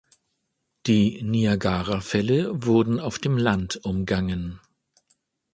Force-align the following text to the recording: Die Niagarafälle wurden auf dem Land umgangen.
Die 0.87 1.21
Niagarafälle 1.21 2.63
wurden 2.65 2.99
auf 2.99 3.19
dem 3.19 3.37
Land 3.37 3.79
umgangen. 3.85 4.59